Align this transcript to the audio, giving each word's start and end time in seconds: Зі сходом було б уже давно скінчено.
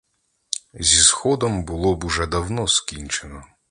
Зі 0.73 1.01
сходом 1.03 1.65
було 1.65 1.95
б 1.95 2.03
уже 2.03 2.27
давно 2.27 2.67
скінчено. 2.67 3.43